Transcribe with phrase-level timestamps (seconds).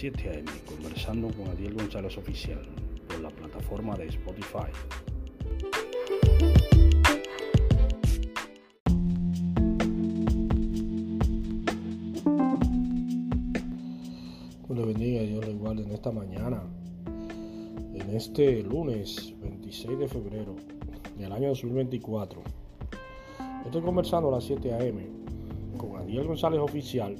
[0.00, 0.50] 7 a.m.
[0.64, 2.62] conversando con Adiel González Oficial
[3.06, 4.72] por la plataforma de Spotify.
[14.64, 16.62] Dios le bendiga Dios le guarde en esta mañana,
[17.92, 20.56] en este lunes 26 de febrero
[21.18, 22.40] del año 2024.
[23.66, 25.06] Estoy conversando a las 7 a.m.
[25.76, 27.16] con Adiel González Oficial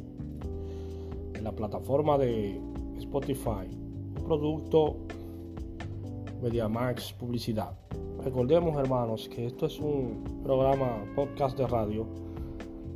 [1.35, 2.70] en la plataforma de
[3.11, 3.67] Spotify,
[4.25, 4.99] producto
[6.41, 7.73] MediaMax Publicidad.
[8.23, 12.07] Recordemos, hermanos, que esto es un programa podcast de radio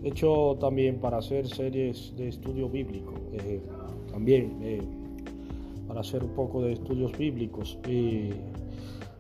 [0.04, 3.60] hecho también para hacer series de estudio bíblico, eh,
[4.12, 4.82] también eh,
[5.88, 7.76] para hacer un poco de estudios bíblicos.
[7.88, 8.30] Y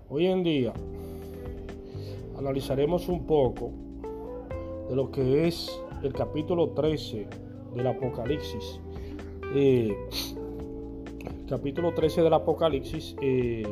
[0.08, 0.72] hoy en día
[2.38, 3.72] analizaremos un poco
[4.88, 7.26] de lo que es el capítulo 13
[7.74, 8.78] del Apocalipsis
[9.56, 9.92] eh,
[11.48, 13.66] capítulo 13 del Apocalipsis, eh,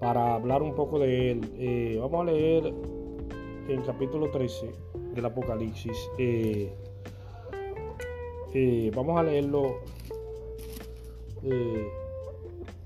[0.00, 1.40] para hablar un poco de él.
[1.58, 2.74] Eh, vamos a leer
[3.68, 4.72] el capítulo 13
[5.14, 6.10] del Apocalipsis.
[8.94, 9.76] vamos a leerlo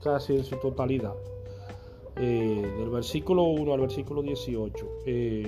[0.02, 1.14] casi en su totalidad.
[2.16, 4.86] del versículo 1 al versículo 18.
[5.06, 5.46] En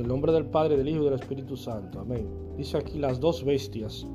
[0.00, 2.00] el nombre del Padre, del Hijo y del Espíritu Santo.
[2.00, 2.28] Amén.
[2.56, 4.06] Dice aquí las dos bestias.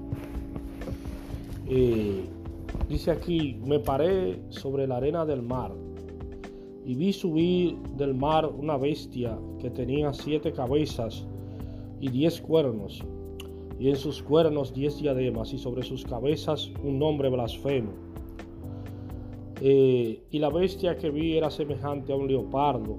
[1.69, 5.71] Dice aquí, me paré sobre la arena del mar
[6.83, 11.27] y vi subir del mar una bestia que tenía siete cabezas
[11.99, 13.03] y diez cuernos,
[13.77, 17.91] y en sus cuernos diez diademas, y sobre sus cabezas un nombre blasfemo.
[19.61, 22.97] Eh, y la bestia que vi era semejante a un leopardo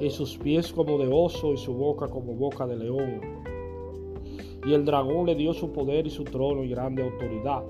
[0.00, 3.20] y sus pies como de oso y su boca como boca de león.
[4.66, 7.64] Y el dragón le dio su poder y su trono y grande autoridad.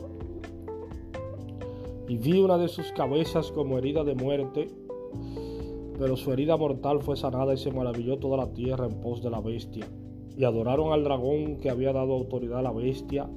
[2.08, 4.68] Y vi una de sus cabezas como herida de muerte,
[5.98, 9.30] pero su herida mortal fue sanada y se maravilló toda la tierra en pos de
[9.30, 9.86] la bestia.
[10.36, 13.28] Y adoraron al dragón que había dado autoridad a la bestia.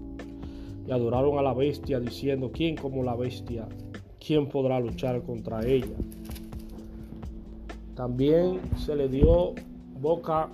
[0.88, 3.68] Y adoraron a la bestia diciendo, ¿quién como la bestia?
[4.20, 5.96] ¿Quién podrá luchar contra ella?
[7.96, 9.54] También se le dio
[10.00, 10.50] boca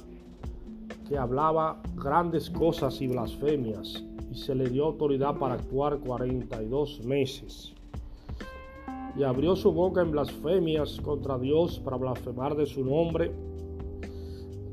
[1.18, 7.74] hablaba grandes cosas y blasfemias, y se le dio autoridad para actuar 42 meses.
[9.16, 13.32] Y abrió su boca en blasfemias contra Dios para blasfemar de su nombre,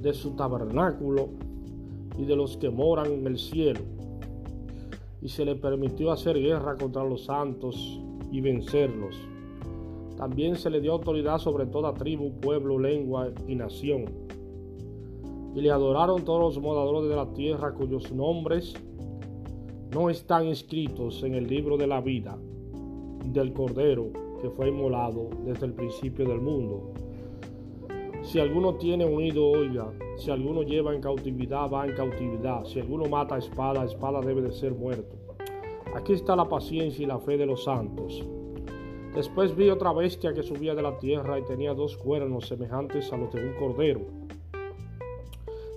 [0.01, 1.29] de su tabernáculo
[2.19, 3.81] y de los que moran en el cielo.
[5.21, 8.01] Y se le permitió hacer guerra contra los santos
[8.33, 9.17] y vencerlos
[10.21, 14.05] también se le dio autoridad sobre toda tribu, pueblo, lengua y nación.
[15.55, 18.75] Y le adoraron todos los moradores de la tierra cuyos nombres
[19.93, 22.39] no están inscritos en el libro de la vida
[23.25, 26.93] del Cordero que fue inmolado desde el principio del mundo.
[28.23, 29.93] Si alguno tiene oído, oiga.
[30.17, 32.65] Si alguno lleva en cautividad, va en cautividad.
[32.65, 35.17] Si alguno mata a espada, espada debe de ser muerto.
[35.95, 38.25] Aquí está la paciencia y la fe de los santos.
[39.15, 43.17] Después vi otra bestia que subía de la tierra y tenía dos cuernos semejantes a
[43.17, 44.03] los de un cordero,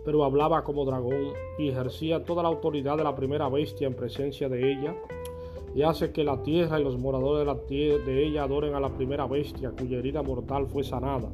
[0.05, 4.49] pero hablaba como dragón y ejercía toda la autoridad de la primera bestia en presencia
[4.49, 4.95] de ella,
[5.75, 8.89] y hace que la tierra y los moradores de, la tierra, ella adoren a la
[8.89, 11.31] primera bestia cuya herida mortal fue sanada.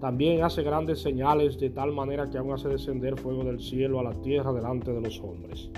[0.00, 4.04] También hace grandes señales de tal manera que aún hace descender fuego del cielo a
[4.04, 5.68] la tierra delante de los hombres.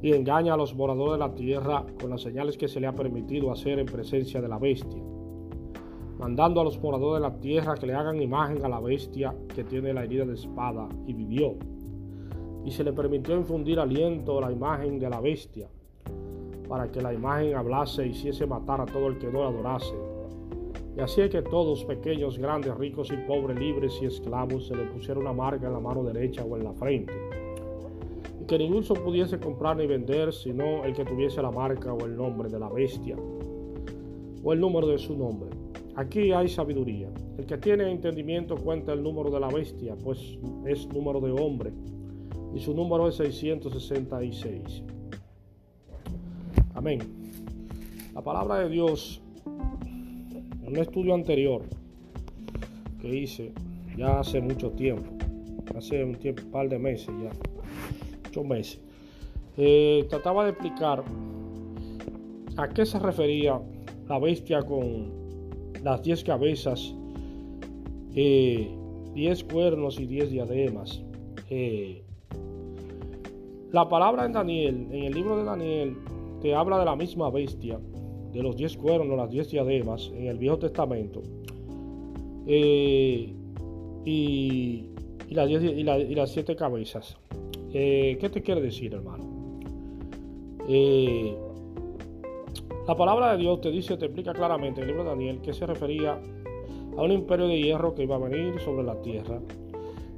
[0.00, 2.94] Y engaña a los moradores de la tierra con las señales que se le ha
[2.94, 5.02] permitido hacer en presencia de la bestia,
[6.20, 9.64] mandando a los moradores de la tierra que le hagan imagen a la bestia que
[9.64, 11.54] tiene la herida de espada y vivió.
[12.62, 15.68] Y se le permitió infundir aliento a la imagen de la bestia,
[16.68, 19.94] para que la imagen hablase y hiciese matar a todo el que no la adorase.
[20.94, 24.84] Y así es que todos, pequeños, grandes, ricos y pobres, libres y esclavos, se le
[24.90, 27.14] pusieron una marca en la mano derecha o en la frente
[28.46, 32.48] que ningún pudiese comprar ni vender sino el que tuviese la marca o el nombre
[32.48, 33.16] de la bestia
[34.42, 35.59] o el número de su nombre.
[36.00, 37.10] Aquí hay sabiduría.
[37.36, 41.74] El que tiene entendimiento cuenta el número de la bestia, pues es número de hombre,
[42.54, 44.82] y su número es 666.
[46.72, 47.00] Amén.
[48.14, 51.64] La palabra de Dios, en un estudio anterior
[53.02, 53.52] que hice
[53.94, 55.04] ya hace mucho tiempo,
[55.76, 58.80] hace un tiempo, par de meses ya, meses.
[59.58, 61.04] Eh, trataba de explicar
[62.56, 63.60] a qué se refería
[64.08, 65.19] la bestia con
[65.82, 66.94] las 10 cabezas,
[68.12, 71.02] 10 eh, cuernos y 10 diademas.
[71.48, 72.02] Eh,
[73.72, 75.96] la palabra en Daniel, en el libro de Daniel,
[76.40, 77.78] te habla de la misma bestia,
[78.32, 81.22] de los diez cuernos, las diez diademas, en el Viejo Testamento.
[82.46, 83.32] Eh,
[84.04, 84.86] y,
[85.30, 85.84] las y,
[86.14, 87.16] las siete cabezas.
[87.72, 89.24] Eh, ¿Qué te quiere decir, hermano?
[92.80, 95.40] Eh, la palabra de Dios te dice, te explica claramente en el libro de Daniel
[95.40, 96.20] que se refería
[96.96, 99.40] a un imperio de hierro que iba a venir sobre la tierra.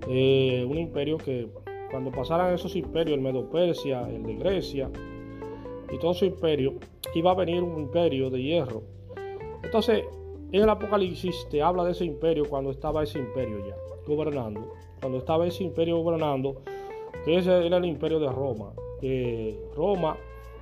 [0.07, 1.49] un imperio que
[1.91, 4.91] cuando pasaran esos imperios, el Medo Persia, el de Grecia
[5.93, 6.75] y todo su imperio,
[7.15, 8.83] iba a venir un imperio de hierro.
[9.63, 10.05] Entonces,
[10.53, 13.77] en el Apocalipsis te habla de ese imperio cuando estaba ese imperio ya
[14.07, 14.73] gobernando.
[15.01, 16.63] Cuando estaba ese imperio gobernando,
[17.27, 18.73] ese era el imperio de Roma.
[19.01, 20.17] que Roma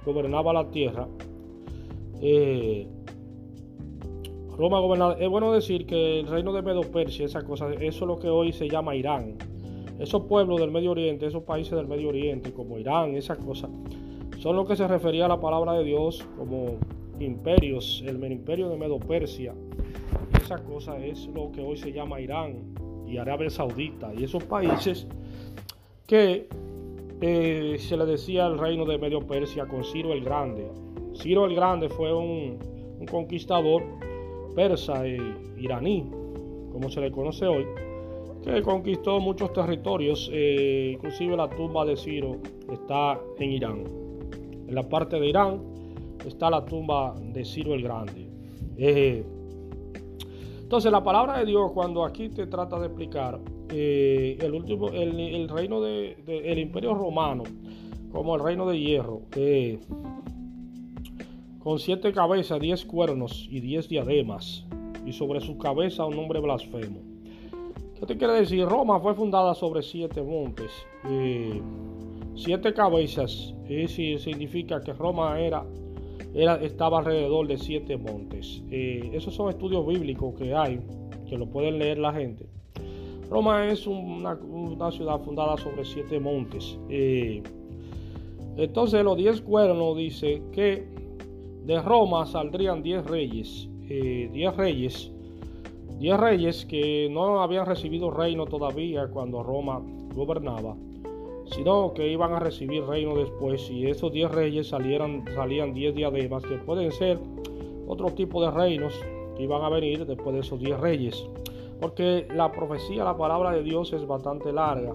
[0.04, 1.06] gobernaba la tierra.
[2.20, 2.86] Eh,
[4.56, 5.14] Roma gobernaba.
[5.14, 8.28] Es bueno decir que el reino de Medo Persia, esa cosa, eso es lo que
[8.28, 9.36] hoy se llama Irán.
[9.98, 13.70] Esos pueblos del Medio Oriente, esos países del Medio Oriente, como Irán, esas cosas,
[14.38, 16.78] son lo que se refería a la palabra de Dios como
[17.18, 19.54] imperios, el imperio de Medo Persia.
[20.42, 22.74] Esa cosa es lo que hoy se llama Irán
[23.06, 25.06] y Arabia Saudita y esos países
[26.06, 26.48] que
[27.20, 30.68] eh, se le decía el reino de Medio Persia con Ciro el Grande.
[31.20, 32.58] Ciro el Grande fue un,
[33.10, 33.82] conquistador
[34.54, 35.18] persa e
[35.56, 36.10] iraní,
[36.72, 37.66] como se le conoce hoy
[38.42, 42.38] que conquistó muchos territorios, eh, inclusive la tumba de Ciro
[42.72, 43.84] está en Irán.
[44.66, 45.60] En la parte de Irán
[46.26, 48.28] está la tumba de Ciro el Grande.
[48.78, 49.22] Eh,
[50.62, 53.38] entonces la palabra de Dios cuando aquí te trata de explicar
[53.68, 57.42] eh, el último, el, reino de, el imperio romano
[58.10, 59.22] como el reino de hierro,
[61.60, 64.64] con siete cabezas, diez cuernos y diez diademas,
[65.06, 67.00] y sobre su cabeza un nombre blasfemo.
[67.98, 68.64] ¿Qué te quiere decir?
[68.64, 70.70] Roma fue fundada sobre siete montes,
[72.34, 73.54] siete cabezas.
[73.68, 75.66] Significa que Roma era,
[76.34, 78.62] era, estaba alrededor de siete montes.
[78.70, 80.80] Eh, esos son estudios bíblicos que hay,
[81.28, 82.46] que lo pueden leer la gente.
[83.28, 84.38] Roma es una,
[84.90, 86.78] ciudad fundada sobre siete montes.
[86.88, 87.42] Eh,
[88.56, 90.99] entonces los diez cuernos dice que
[91.64, 93.68] de Roma saldrían diez reyes.
[93.88, 95.12] Eh, diez reyes
[96.00, 99.82] Diez reyes que no habían recibido reino todavía cuando Roma
[100.14, 100.74] gobernaba,
[101.44, 106.42] sino que iban a recibir reino después y esos diez reyes salieran, salían diez diademas
[106.44, 107.18] que pueden ser
[107.86, 108.98] otro tipo de reinos
[109.36, 111.22] que iban a venir después de esos diez reyes.
[111.82, 114.94] Porque la profecía, la palabra de Dios es bastante larga.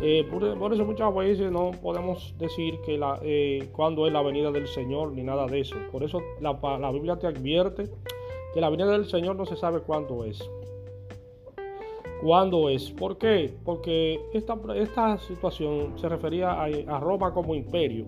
[0.00, 4.68] Eh, por, eso muchas veces no podemos decir que eh, cuándo es la venida del
[4.68, 5.76] Señor ni nada de eso.
[5.90, 6.52] Por eso la,
[6.92, 7.90] Biblia te advierte
[8.54, 10.48] que la venida del Señor no se sabe cuándo es.
[12.22, 12.90] ¿Cuándo es?
[12.90, 13.52] ¿Por qué?
[13.64, 18.06] Porque esta, esta situación se refería a, Roma como imperio.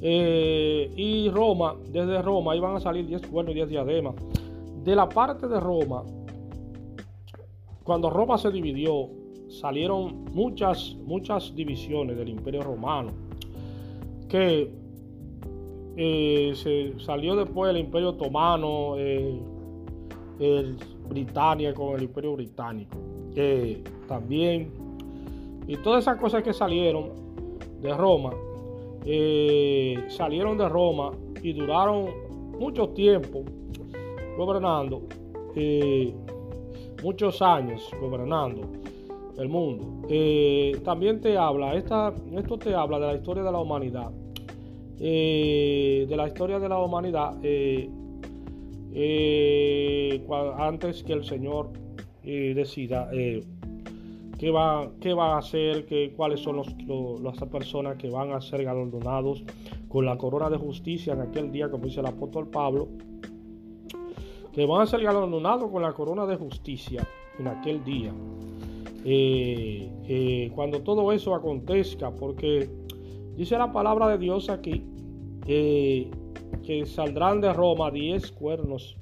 [0.00, 4.14] Eh, y Roma, desde Roma iban a salir 10 cuernos y 10 diademas.
[4.84, 6.04] De la parte de Roma,
[7.82, 9.08] cuando Roma se dividió,
[9.48, 13.10] salieron muchas, muchas divisiones del imperio romano
[14.28, 14.70] que
[15.96, 19.40] eh, se salió después el Imperio Otomano, eh,
[20.40, 20.76] el
[21.08, 22.96] Britania con el Imperio Británico.
[24.08, 24.70] también,
[25.66, 27.10] y todas esas cosas que salieron
[27.82, 28.32] de Roma,
[29.04, 31.12] eh, salieron de Roma
[31.42, 32.06] y duraron
[32.58, 33.44] mucho tiempo
[34.36, 35.02] gobernando,
[37.02, 38.62] muchos años gobernando
[39.38, 40.06] el mundo.
[40.84, 44.10] también te habla, esta, esto te habla de la historia de la humanidad
[44.98, 47.90] eh, de la historia de la humanidad eh,
[48.94, 50.26] eh,
[50.58, 51.70] antes que el Señor
[52.24, 56.66] decida qué, va, qué a hacer, que, cuáles son los,
[57.22, 59.44] las personas que van a ser galardonados
[59.88, 62.88] con la corona de justicia en aquel día, como dice el apóstol Pablo,
[64.52, 67.06] que van a ser galardonados con la corona de justicia
[67.38, 68.12] en aquel día.
[70.54, 72.68] Cuando todo eso acontezca, porque
[73.36, 74.82] Dice la palabra de Dios aquí
[75.44, 76.10] que
[76.86, 78.96] saldrán de Roma diez cuernos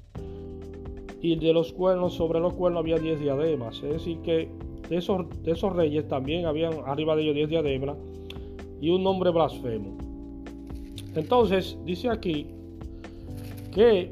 [1.23, 3.77] y de los cuernos, sobre los cuernos había diez diademas.
[3.77, 4.51] Es decir, que
[4.89, 7.97] de esos, de esos reyes también habían arriba de ellos diez diademas
[8.81, 9.97] y un nombre blasfemo.
[11.15, 12.49] Entonces, dice aquí
[13.73, 14.11] que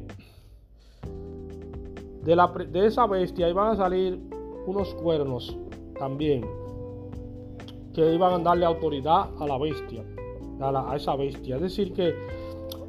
[2.25, 4.21] de, la, de esa bestia iban a salir
[4.67, 5.59] unos cuernos
[6.03, 6.45] también
[7.95, 10.03] que iban a darle autoridad a la bestia
[10.61, 11.55] a, esa bestia.
[11.57, 12.13] Es decir, que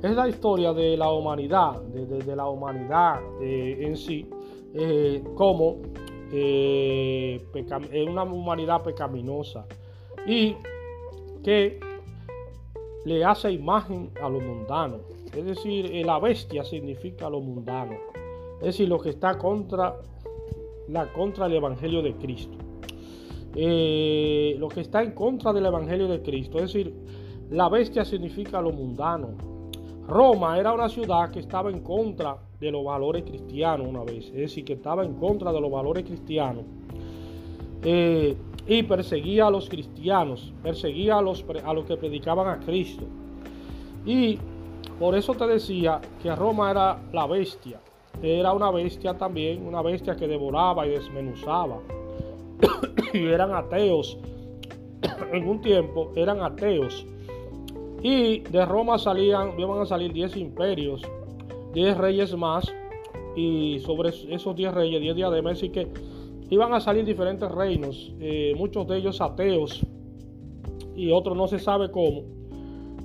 [0.02, 4.28] es la historia de la humanidad, de, la humanidad eh, en sí,
[4.74, 5.78] eh, como
[6.32, 7.40] eh,
[8.10, 9.68] una humanidad pecaminosa
[10.26, 10.56] y
[11.44, 11.80] que
[13.06, 15.02] le hace imagen a lo mundano.
[15.36, 17.96] Es decir, eh, la bestia significa lo mundano.
[18.60, 19.98] Es decir, lo que está contra,
[20.88, 22.63] la, contra el Evangelio de Cristo.
[23.56, 26.58] Eh, lo que está en contra del Evangelio de Cristo.
[26.58, 26.94] Es decir,
[27.52, 29.30] la bestia significa lo mundano.
[30.08, 34.26] Roma era una ciudad que estaba en contra de los valores cristianos una vez.
[34.28, 36.66] Es decir, que estaba en contra de los valores cristianos.
[37.84, 43.04] Eh, y perseguía a los cristianos, perseguía a los, a los que predicaban a Cristo.
[44.06, 44.40] Y
[45.00, 47.80] por eso te decía que Roma era la bestia.
[48.22, 51.80] Era una bestia también, una bestia que devoraba y desmenuzaba.
[53.14, 54.18] y eran ateos.
[55.34, 57.06] en un tiempo eran ateos.
[58.02, 61.02] Y de Roma salían, iban a salir 10 imperios,
[61.74, 62.74] 10 reyes más.
[63.36, 65.58] Y sobre esos 10 reyes, 10 diademas.
[65.58, 65.88] Así que
[66.50, 69.86] iban a salir diferentes reinos, eh, muchos de ellos ateos
[70.96, 72.24] y otros no se sabe cómo.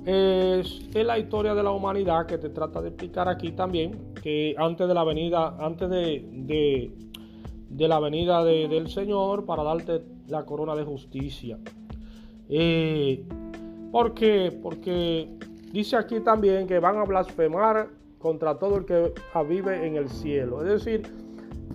[0.05, 4.87] Es, la historia de la humanidad que te trata de explicar aquí también, que antes
[4.87, 6.91] de la venida, antes de, de,
[7.77, 11.57] la venida del Señor para darte la corona de justicia.
[12.49, 13.23] Eh,
[13.91, 14.57] ¿Por qué?
[14.61, 15.29] Porque
[15.71, 19.13] dice aquí también que van a blasfemar contra todo el que
[19.47, 20.61] vive en el cielo.
[20.63, 21.03] Es decir,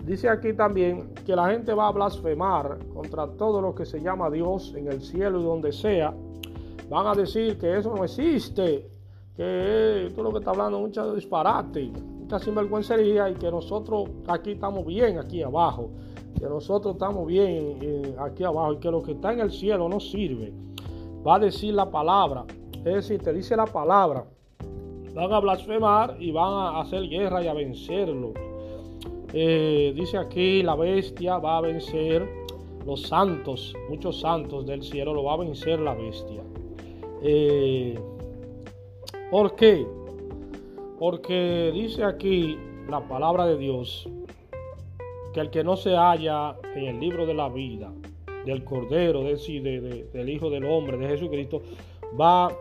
[0.07, 4.29] Dice aquí también que la gente va a blasfemar contra todo lo que se llama
[4.29, 6.13] Dios en el cielo y donde sea.
[6.91, 8.87] Van a decir que eso no existe,
[9.35, 11.91] que tú lo que está hablando es mucha disparate,
[12.35, 15.91] mucha sinvergüencería y que nosotros aquí estamos bien aquí abajo,
[16.37, 19.89] que nosotros estamos bien eh, aquí abajo y que lo que está en el cielo
[19.89, 20.53] no sirve.
[21.27, 22.45] Va a decir la palabra,
[22.79, 24.25] es decir, te dice la palabra.
[25.15, 28.33] Van a blasfemar y van a hacer guerra y a vencerlo
[29.33, 32.29] eh, dice aquí, la bestia va a vencer
[32.85, 36.43] los santos, muchos santos del cielo, lo va a vencer la bestia.
[37.23, 37.99] Eh,
[39.31, 39.87] ¿Por qué?
[41.07, 42.57] Porque dice aquí
[42.89, 44.09] la palabra de Dios
[45.35, 47.93] que el que no se halla en el libro de la vida
[48.47, 51.61] del Cordero, decir, del Hijo del Hombre, de Jesucristo,
[52.19, 52.55] va a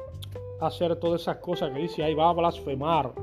[0.59, 3.13] hacer todas esas cosas que dice ahí, va a blasfemar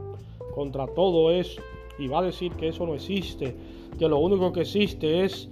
[0.55, 1.61] contra todo eso
[1.99, 3.55] y va a decir que eso no existe,
[3.99, 5.51] que lo único que existe es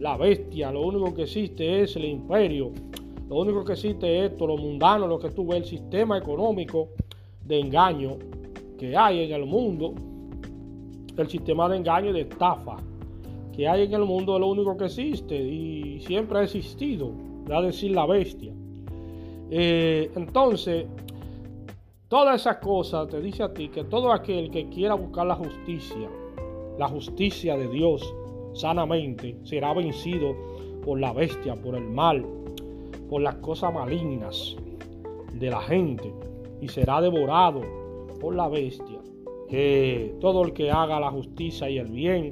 [0.00, 2.72] la bestia, lo único que existe es el imperio,
[3.28, 6.88] lo único que existe es esto, lo mundano, lo que tú ves, el sistema económico
[7.44, 8.18] de engaño
[8.78, 9.94] que hay en el mundo,
[11.16, 12.76] el sistema de engaño y de estafa
[13.54, 17.10] que hay en el mundo es lo único que existe y siempre ha existido,
[17.50, 18.52] va a decir la bestia.
[19.50, 20.86] Eh, entonces,
[22.08, 26.08] Todas esas cosas te dice a ti que todo aquel que quiera buscar la justicia,
[26.78, 28.14] la justicia de Dios
[28.54, 30.36] sanamente, será vencido
[30.84, 32.24] por la bestia, por el mal,
[33.10, 34.54] por las cosas malignas
[35.32, 36.14] de la gente
[36.60, 37.62] y será devorado
[38.26, 38.98] por la bestia.
[39.48, 42.30] Que todo el que haga la justicia y el bien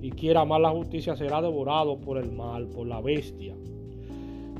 [0.00, 3.54] y quiera amar la justicia será devorado por el mal, por la bestia.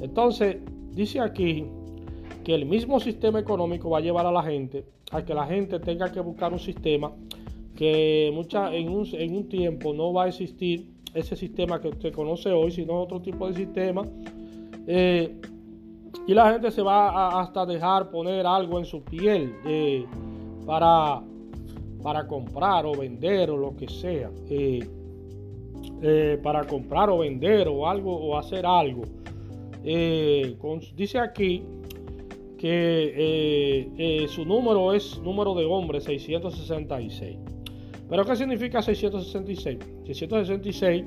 [0.02, 0.59] Entonces,
[0.92, 1.64] dice aquí
[2.45, 5.80] que el mismo sistema económico va a llevar a la gente a que la gente
[5.80, 7.11] tenga que buscar un sistema
[7.75, 12.71] que mucha, en, un, tiempo no va a existir ese sistema que usted conoce hoy,
[12.71, 14.02] sino otro tipo de sistema.
[14.87, 15.40] Eh,
[16.26, 20.04] y la gente se va a hasta dejar poner algo en su piel eh,
[20.66, 21.23] para,
[22.02, 24.30] para comprar o vender o lo que sea.
[24.50, 29.02] Eh, para comprar o vender o algo o hacer algo.
[29.82, 31.62] dice aquí
[32.58, 37.38] que eh, eh, su número es número de hombre 666.
[38.08, 39.78] ¿Pero qué significa 666?
[40.06, 41.04] 666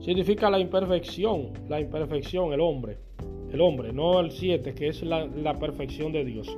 [0.00, 2.96] significa la imperfección, la imperfección, el hombre,
[3.52, 6.48] el hombre, no el 7 que es la, perfección de Dios,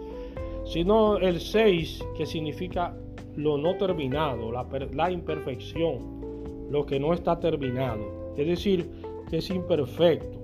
[0.71, 2.97] sino el 6 que significa
[3.35, 8.89] lo no terminado, la, la imperfección, lo que no está terminado, es decir,
[9.29, 10.39] que es imperfecto.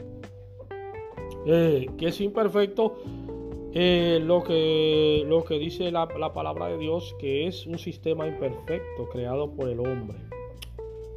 [1.46, 2.96] Eh, que es imperfecto,
[3.72, 9.08] eh, lo, que, lo que dice la, palabra de Dios, que es un sistema imperfecto
[9.12, 10.18] creado por el hombre.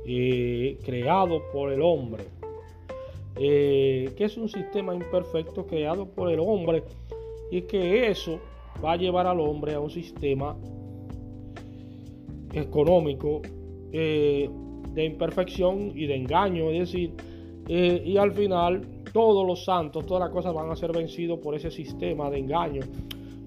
[0.06, 2.26] Eh, creado por el hombre.
[3.36, 6.84] que es un sistema imperfecto creado por el hombre
[7.50, 8.40] y que eso
[8.84, 10.56] va a llevar al hombre a un sistema
[12.54, 13.42] económico
[13.92, 17.14] de imperfección y de engaño, es decir,
[17.68, 18.82] y al final
[19.12, 22.82] todos los santos, todas las cosas van a ser vencidos por ese sistema de engaño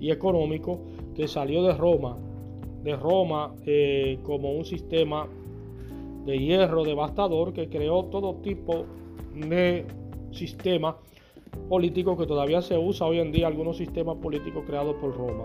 [0.01, 0.81] y económico
[1.15, 2.17] que salió de Roma,
[2.83, 5.29] de Roma eh, como un sistema
[6.25, 8.85] de hierro devastador que creó todo tipo
[9.35, 9.85] de
[10.33, 10.97] sistema
[11.69, 15.45] político que todavía se usa hoy en día, algunos sistemas políticos creados por Roma.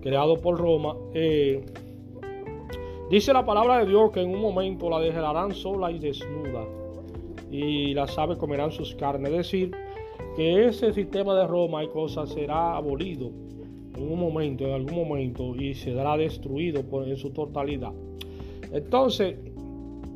[0.00, 0.96] Creados por Roma.
[1.14, 1.64] Eh,
[3.10, 6.64] dice la palabra de Dios que en un momento la dejarán sola y desnuda.
[7.50, 9.30] Y las aves comerán sus carnes.
[9.30, 9.70] Es decir,
[10.36, 13.30] que ese sistema de Roma y cosas será abolido
[13.96, 17.92] en un momento, en algún momento, y será destruido en su totalidad.
[18.72, 19.36] Entonces,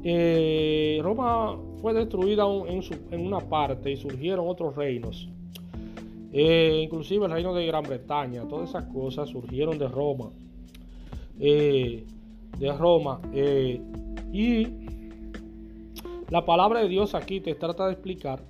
[0.04, 5.28] eh, Roma fue destruida en, una parte y surgieron otros reinos.
[6.32, 10.30] Eh, inclusive el reino de Gran Bretaña, todas esas cosas surgieron de Roma.
[11.40, 12.06] Eh,
[12.56, 13.20] de Roma.
[14.32, 14.66] y
[16.30, 18.40] la palabra de Dios aquí te trata de explicar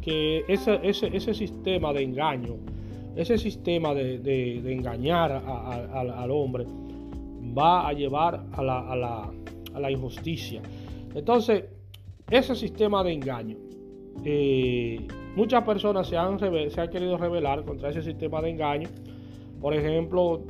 [0.00, 2.56] que ese, sistema de engaño,
[3.14, 6.66] ese sistema de, engañar al hombre,
[7.56, 9.30] va a llevar a la,
[9.72, 10.60] a la injusticia.
[11.14, 11.64] Entonces,
[12.32, 13.58] ese sistema de engaño,
[14.24, 18.88] eh, muchas personas se han, se han querido rebelar contra ese sistema de engaño.
[19.60, 20.42] Por ejemplo,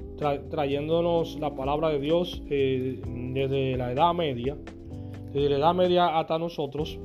[0.51, 4.57] trayéndonos la palabra de Dios eh, desde la Edad Media,
[5.33, 6.99] desde la Edad Media hasta nosotros,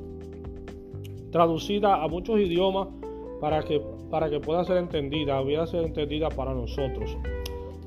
[1.32, 2.88] traducida a muchos idiomas
[3.40, 7.16] para que, para que pueda ser entendida, hubiera ser entendida para nosotros.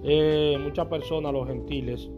[0.04, 2.10] Eh, muchas personas, los gentiles,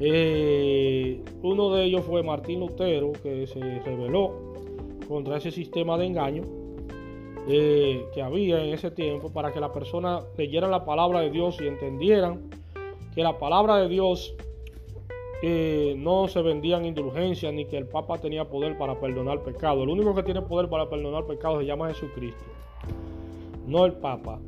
[0.00, 4.52] eh, uno de ellos fue Martín Lutero, que se rebeló
[5.08, 6.42] contra ese sistema de engaño
[7.48, 11.60] eh, que había en ese tiempo para que las personas leyeran la palabra de Dios
[11.60, 12.50] y entendieran
[13.14, 14.34] que la palabra de Dios
[15.42, 19.82] eh, no se vendían indulgencias ni que el Papa tenía poder para perdonar pecado.
[19.82, 22.44] El único que tiene poder para perdonar pecado se llama Jesucristo,
[23.66, 24.38] no el Papa,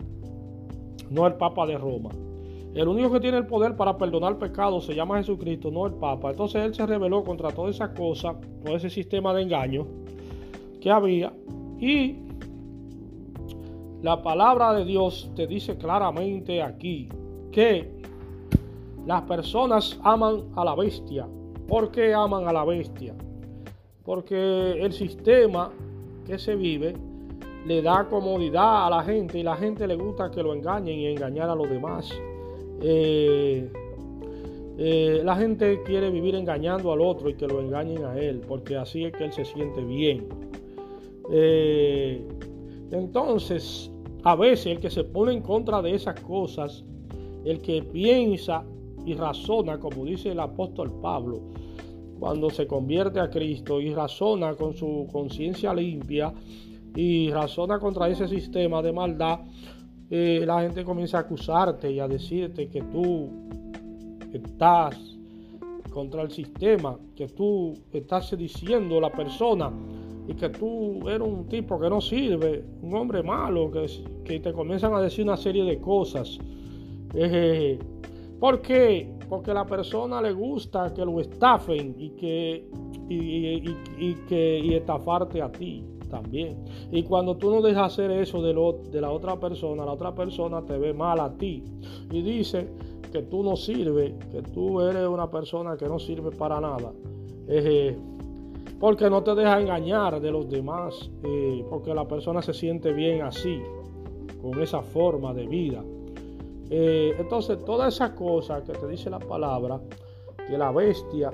[1.11, 2.11] no el Papa de Roma.
[2.75, 6.31] El único que tiene el poder para perdonar pecados se llama Jesucristo, no el Papa.
[6.31, 9.87] Entonces él se rebeló contra toda esa cosa, todo ese sistema de engaño
[10.81, 11.33] que había.
[11.79, 12.17] Y
[14.03, 17.09] la palabra de Dios te dice claramente aquí
[17.53, 17.91] que
[19.07, 21.29] las personas aman a la bestia.
[21.69, 23.15] ¿Por qué aman a la bestia?
[24.05, 25.71] Porque el sistema
[26.27, 26.97] que se vive
[27.67, 31.07] le da comodidad a la gente y la gente le gusta que lo engañen y
[31.07, 32.13] engañar a los demás.
[32.83, 33.71] Eh,
[34.77, 38.77] eh, la gente quiere vivir engañando al otro y que lo engañen a él, porque
[38.77, 40.27] así es que él se siente bien.
[41.31, 42.27] Eh,
[42.91, 43.91] entonces,
[44.25, 46.85] a veces el que se pone en contra de esas cosas,
[47.45, 48.65] el que piensa
[49.07, 51.41] y razona, como dice el apóstol Pablo,
[52.19, 56.33] cuando se convierte a Cristo y razona con su conciencia limpia
[56.97, 59.41] y razona contra ese sistema de maldad,
[60.17, 63.29] eh, la gente comienza a acusarte y a decirte que tú
[64.33, 64.97] estás
[65.91, 69.73] contra el sistema, que tú estás diciendo la persona
[70.29, 74.95] y que tú eres un tipo que no sirve, un hombre malo, que, te comienzan
[74.95, 76.39] a decir una serie de cosas.
[77.13, 77.77] Eh,
[78.39, 79.13] ¿Por qué?
[79.29, 82.69] Porque a la persona le gusta que lo estafen y que,
[83.09, 86.65] y que y estafarte a ti también.
[86.91, 90.15] Y cuando tú no dejas hacer eso de, lo, de la otra persona, la otra
[90.15, 91.63] persona te ve mal a ti
[92.11, 92.69] y dice
[93.13, 96.93] que tú no sirves, que tú eres una persona que no sirve para nada.
[97.47, 97.97] Eh,
[98.81, 103.23] porque no te deja engañar de los demás, eh, porque la persona se siente bien
[103.23, 103.61] así,
[104.43, 105.83] con esa forma de vida.
[106.71, 109.81] Eh, entonces, todas esas cosas que te dice la palabra,
[110.49, 111.31] que la bestia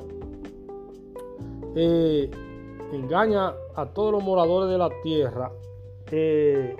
[2.96, 5.50] engaña a todos los moradores de la tierra
[6.11, 6.76] eh,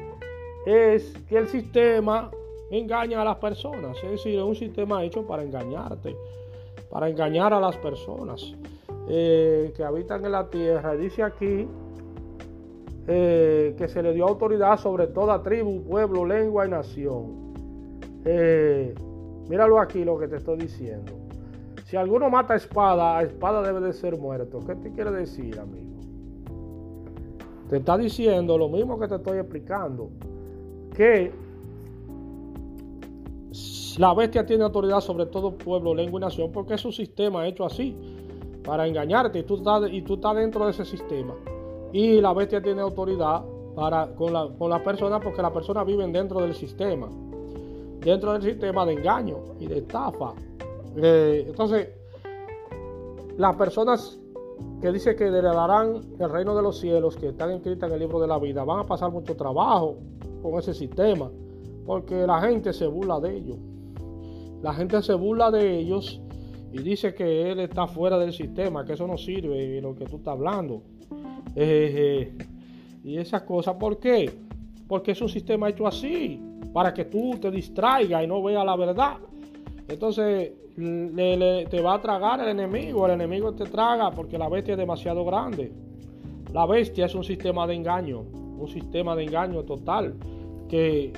[0.67, 2.31] es que el sistema
[2.71, 3.97] engaña a las personas.
[4.03, 6.17] Es decir, es un sistema hecho para engañarte,
[6.91, 8.55] para engañar a las personas
[9.09, 10.95] eh, que habitan en la tierra.
[10.95, 11.69] Dice aquí
[13.07, 17.51] eh, que se le dio autoridad sobre toda tribu, pueblo, lengua y nación.
[19.49, 21.13] míralo aquí lo que te estoy diciendo.
[21.87, 24.61] Si alguno mata espada, a espada debe de ser muerto.
[24.65, 25.90] ¿Qué te quiere decir, amigo?
[27.71, 30.11] Te está diciendo lo mismo que te estoy explicando,
[30.93, 31.33] que
[33.97, 37.65] la bestia tiene autoridad sobre todo pueblo, lengua y nación, porque es un sistema hecho
[37.65, 37.97] así,
[38.65, 41.35] para engañarte, y tú estás, y tú estás dentro de ese sistema.
[41.93, 43.45] Y la bestia tiene autoridad
[43.77, 47.09] para, con, la, con las personas, porque las personas viven dentro del sistema,
[48.01, 50.35] dentro del sistema de engaño y de estafa.
[50.97, 51.89] Eh, entonces,
[53.39, 54.20] las personas
[54.81, 58.21] que dice que heredarán el reino de los cielos que están escritas en el libro
[58.21, 59.99] de la vida, van a pasar mucho trabajo
[60.43, 61.31] con ese sistema,
[61.87, 63.59] porque la gente se burla de ellos.
[64.63, 66.21] La gente se burla de ellos
[66.73, 70.17] y dice que él está fuera del sistema, que eso no sirve, lo que tú
[70.17, 70.83] estás hablando.
[71.57, 72.47] Eh, eh,
[73.03, 74.31] y esas cosas, ¿por qué?
[74.91, 76.43] porque es un sistema hecho así,
[76.73, 79.19] para que tú te distraigas y no veas la verdad.
[79.91, 84.79] Entonces te va a tragar el enemigo, el enemigo te traga porque la bestia es
[84.79, 85.73] demasiado grande.
[86.53, 90.15] La bestia es un sistema de engaño, un sistema de engaño total
[90.69, 91.13] que,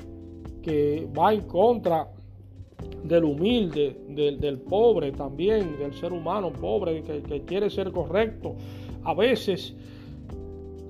[0.61, 2.07] que va en contra
[3.03, 8.55] del humilde, del, pobre también, del ser humano pobre que, quiere ser correcto.
[9.03, 9.75] A veces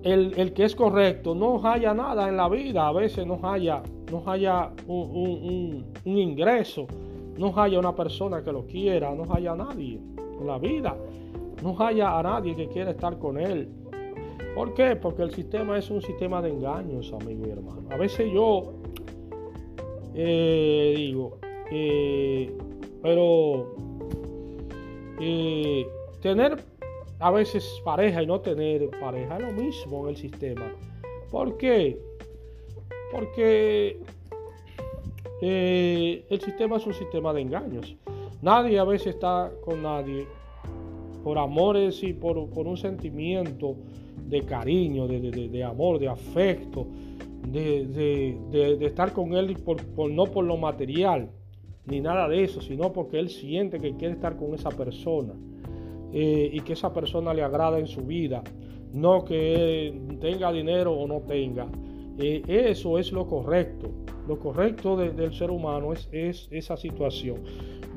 [0.03, 4.23] el, que es correcto no haya nada en la vida, a veces no haya, no
[4.27, 6.87] haya un, ingreso,
[7.37, 9.99] no haya una persona que lo quiera, no haya nadie
[10.39, 10.95] en la vida,
[11.61, 13.69] no haya a nadie que quiera estar con él.
[14.55, 14.95] ¿Por qué?
[14.95, 17.87] Porque el sistema es un sistema de engaños, amigo y hermano.
[17.89, 18.73] A veces yo
[20.13, 21.39] eh, digo,
[21.71, 22.55] eh,
[23.01, 23.73] pero
[25.19, 25.87] eh,
[26.21, 26.63] tener
[27.19, 30.71] a veces pareja y no tener pareja es lo mismo en el sistema.
[31.31, 31.99] ¿Por qué?
[33.11, 33.99] Porque
[35.41, 37.95] el sistema es un sistema de engaños.
[38.41, 40.27] Nadie a veces está con nadie
[41.23, 43.77] por amores y por, un sentimiento
[44.27, 46.87] de cariño, de, amor, de afecto,
[47.47, 48.37] de,
[48.81, 51.29] estar con él por, no por lo material
[51.85, 55.33] ni nada de eso, sino porque él siente que quiere estar con esa persona
[56.13, 58.43] eh, y que esa persona le agrada en su vida,
[58.93, 61.67] no que tenga dinero o no tenga.
[62.17, 63.89] Eh, eso es lo correcto.
[64.27, 67.37] Lo correcto del ser humano es, es, esa situación.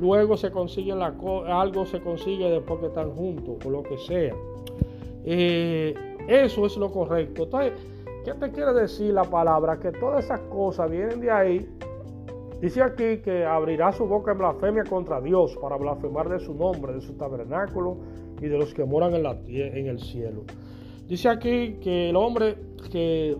[0.00, 1.14] Luego se consigue la,
[1.46, 4.35] algo se consigue después que están juntos o lo que sea.
[5.24, 5.94] Eh,
[6.29, 7.44] eso es lo correcto.
[7.44, 7.72] Entonces,
[8.24, 9.79] ¿qué te quiere decir la palabra?
[9.79, 11.68] Que todas esas cosas vienen de ahí
[12.61, 16.94] Dice aquí que abrirá su boca en blasfemia contra Dios para blasfemar de su nombre,
[16.94, 17.98] de su tabernáculo
[18.40, 20.44] y de los que moran en, la, en el cielo.
[21.07, 22.57] Dice aquí que el hombre,
[22.90, 23.37] que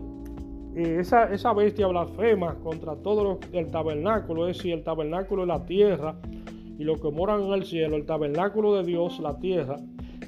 [0.75, 6.15] esa, esa bestia blasfema contra todo el tabernáculo, es decir, el tabernáculo de la tierra
[6.77, 9.77] y los que moran en el cielo, el tabernáculo de Dios, la tierra.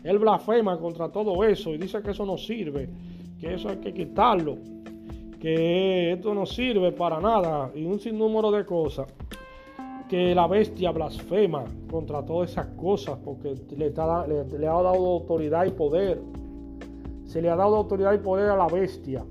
[0.03, 2.89] Él blasfema contra todo eso y dice que eso no sirve,
[3.39, 4.57] que eso hay que quitarlo
[5.39, 9.07] que esto no sirve para nada y un sinnúmero de cosas
[10.09, 15.71] que la bestia blasfema contra todas esas cosas porque le, le, ha dado autoridad y
[15.71, 16.19] poder.
[17.25, 19.23] Se le ha dado autoridad y poder a la bestia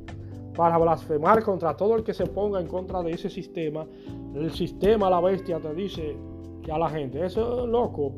[0.58, 3.86] para blasfemar contra todo el que se ponga en contra de ese sistema.
[4.34, 6.16] El sistema, la bestia, te dice
[6.64, 8.12] que a la gente, eso es loco,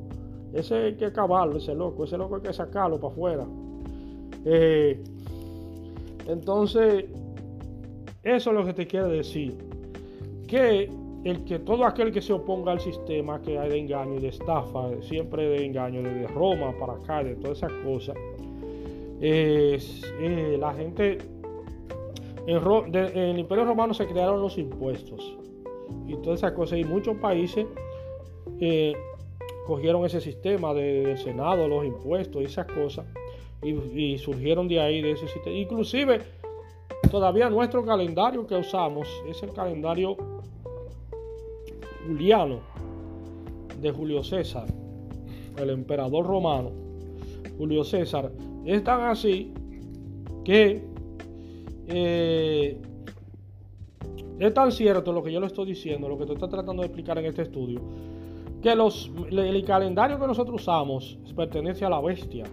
[0.55, 3.47] ese hay que acabarlo, ese loco, ese loco hay que sacarlo para afuera.
[4.47, 5.05] Eh,
[6.29, 7.05] entonces,
[8.23, 9.59] eso es lo que te quiere decir.
[10.49, 10.91] Que
[11.25, 14.29] el que todo aquel que se oponga al sistema que hay de engaño y de
[14.29, 18.17] estafa, siempre de engaño, desde Roma para acá, de todas esas cosas,
[19.21, 21.19] eh, la gente
[22.47, 25.37] en, el Imperio Romano se crearon los impuestos
[26.07, 27.67] y todas esas cosas y muchos países
[28.61, 28.95] eh,
[29.67, 33.07] cogieron ese sistema del Senado, los impuestos y esas cosas
[33.63, 35.57] y, y surgieron de ahí de ese sistema.
[35.57, 36.21] Inclusive
[37.11, 40.17] Todavía nuestro calendario que usamos es el calendario
[42.07, 42.61] juliano
[43.81, 44.67] de Julio César,
[45.57, 46.71] el emperador romano.
[47.59, 48.31] Julio César
[48.65, 49.53] es tan así
[50.45, 50.85] que
[51.93, 52.79] eh,
[54.39, 56.87] es tan cierto lo que yo le estoy diciendo, lo que tú estás tratando de
[56.87, 57.81] explicar en este estudio,
[58.63, 62.45] que los, el calendario que nosotros usamos pertenece a la bestia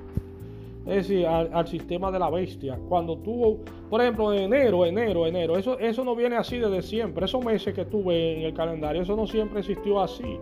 [0.87, 2.79] es decir, al, sistema de la bestia.
[2.87, 7.25] Cuando tuvo, por ejemplo, enero, enero, enero, eso, eso no viene así desde siempre.
[7.25, 10.39] Esos meses que tuve en el calendario, eso no siempre existió así.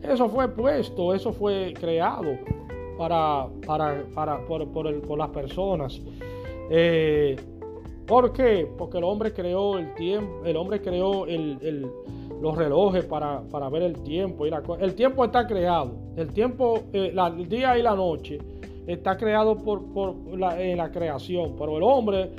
[0.00, 2.38] Eso fue puesto, eso fue creado
[2.96, 6.00] para, para, para por, las personas.
[6.70, 7.34] Eh,
[8.08, 8.66] ¿Por qué?
[8.78, 11.26] Porque el hombre creó el tiempo, el hombre creó
[12.40, 14.46] los relojes para, ver el tiempo.
[14.46, 15.92] Y el tiempo está creado.
[16.16, 18.38] El tiempo, eh, el día y la noche
[18.86, 22.30] está creado por, la, la creación, pero el hombre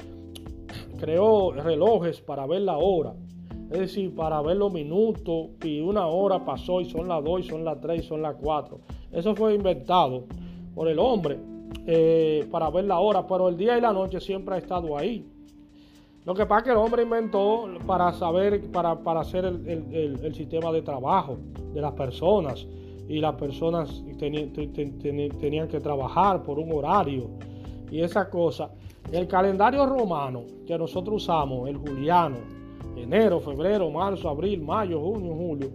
[0.99, 3.13] creó relojes para ver la hora,
[3.69, 7.43] es decir, para ver los minutos y una hora pasó y son las dos, y
[7.43, 8.79] son las tres, y son las cuatro.
[9.11, 10.25] Eso fue inventado
[10.73, 11.37] por el hombre
[11.85, 15.23] eh, para ver la hora, pero el día y la noche siempre ha estado ahí.
[16.29, 20.83] Lo que pasa es que el hombre inventó para saber, para, hacer el sistema de
[20.83, 21.39] trabajo
[21.73, 22.67] de las personas
[23.07, 27.31] y las personas tenían que trabajar por un horario
[27.89, 28.69] y esa cosa.
[29.11, 32.37] El calendario romano que nosotros usamos, el juliano,
[32.95, 35.69] enero, febrero, marzo, abril, mayo, junio, julio,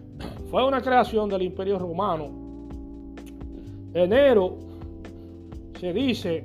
[0.50, 2.30] fue una creación del imperio romano.
[3.94, 4.58] Enero
[5.78, 6.42] se dice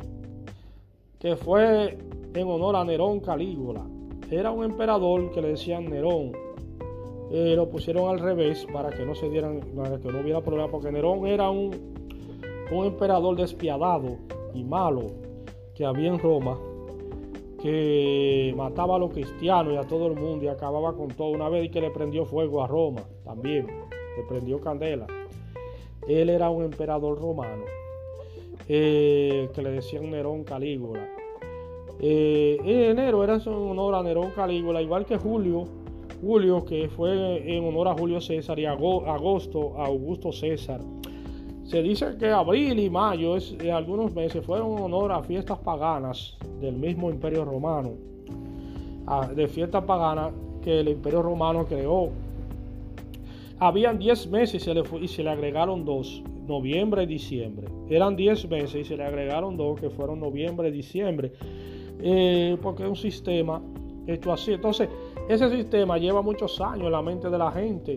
[1.17, 1.97] que fue
[2.35, 3.85] en honor a Nerón Calígula.
[4.29, 6.33] era un emperador que le decían Nerón.
[7.31, 10.69] Eh, lo pusieron al revés para que no se dieran, para que no hubiera problema,
[10.69, 11.71] porque Nerón era un,
[12.71, 14.17] un emperador despiadado
[14.53, 15.07] y malo
[15.73, 16.57] que había en Roma,
[17.61, 21.49] que mataba a los cristianos y a todo el mundo y acababa con todo una
[21.49, 23.67] vez y que le prendió fuego a Roma también,
[24.17, 25.07] le prendió candela.
[26.07, 27.65] Él era un emperador romano
[28.67, 31.09] eh, que le decían Nerón Calígula.
[31.99, 35.65] Eh, en enero era en honor a Nerón Calígula, igual que Julio,
[36.21, 40.81] Julio que fue en honor a Julio César y agosto a Augusto César.
[41.63, 45.57] Se dice que abril y mayo, es, eh, algunos meses, fueron en honor a fiestas
[45.59, 47.93] paganas del mismo imperio romano,
[49.35, 50.31] de fiestas paganas
[50.61, 52.09] que el imperio romano creó.
[53.59, 57.67] Habían 10 meses y se, le y se le agregaron dos, noviembre y diciembre.
[57.89, 61.31] Eran 10 meses y se le agregaron dos que fueron noviembre y diciembre.
[61.99, 63.61] Eh, porque es un sistema
[64.07, 64.53] hecho así.
[64.53, 64.89] Entonces,
[65.29, 67.95] ese sistema lleva muchos años en la mente de la gente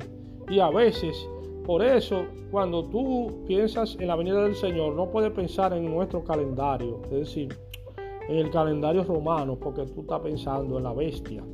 [0.49, 1.29] y a veces,
[1.65, 6.25] por eso, cuando tú piensas en la venida del Señor, no puedes pensar en nuestro
[6.25, 7.55] calendario, es decir,
[8.29, 11.45] en el calendario romano, porque tú estás pensando en la bestia.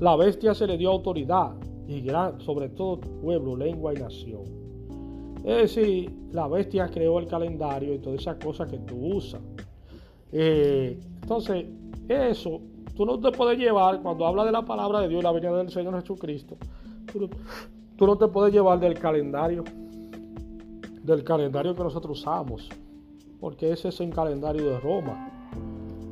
[0.00, 1.54] La bestia se le dio autoridad
[1.88, 4.42] y gran, sobre todo pueblo, lengua y nación.
[5.44, 9.40] Es decir, la bestia creó el calendario y todas esas cosas que tú usas.
[10.38, 11.64] Eh, entonces,
[12.10, 12.60] eso
[12.94, 15.56] tú no te puedes llevar, cuando habla de la palabra de Dios y la venida
[15.56, 16.58] del Señor Jesucristo,
[17.10, 19.64] tú, no te puedes llevar del calendario,
[21.02, 22.68] del calendario que nosotros usamos,
[23.40, 25.50] porque ese es el calendario de Roma,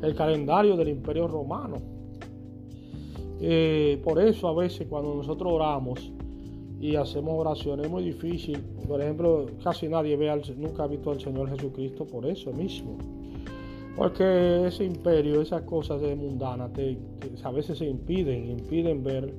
[0.00, 1.76] el calendario del imperio romano.
[3.40, 6.10] Eh, por eso a veces cuando nosotros oramos
[6.80, 8.58] y hacemos oraciones es muy difícil.
[8.88, 12.96] Por ejemplo, casi nadie ve al, nunca ha visto al Señor Jesucristo por eso mismo.
[13.96, 16.70] Porque ese imperio, esas cosas de mundanas,
[17.44, 19.32] a veces se impiden, impiden ver